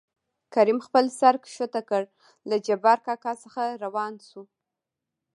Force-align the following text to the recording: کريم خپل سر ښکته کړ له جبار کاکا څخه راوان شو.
کريم 0.53 0.79
خپل 0.85 1.05
سر 1.19 1.33
ښکته 1.53 1.81
کړ 1.89 2.03
له 2.49 2.55
جبار 2.67 2.97
کاکا 3.07 3.33
څخه 3.43 3.63
راوان 3.81 4.13
شو. 4.27 4.43